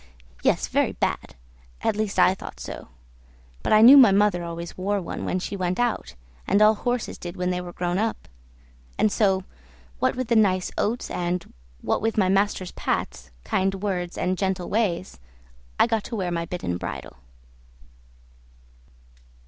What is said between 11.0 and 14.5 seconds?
and what with my master's pats, kind words, and